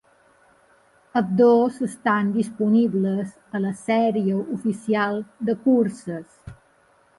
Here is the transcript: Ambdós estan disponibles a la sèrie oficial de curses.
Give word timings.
Ambdós 1.19 1.75
estan 1.87 2.31
disponibles 2.39 3.37
a 3.59 3.63
la 3.67 3.75
sèrie 3.83 4.41
oficial 4.57 5.23
de 5.51 5.59
curses. 5.69 6.29